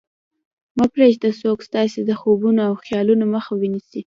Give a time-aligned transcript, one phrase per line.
[0.77, 4.01] مه پرېږدئ څوک ستاسې د خوبونو او خیالونو مخه ونیسي